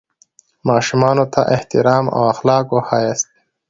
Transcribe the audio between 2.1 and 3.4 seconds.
او اخلاق وښیاست.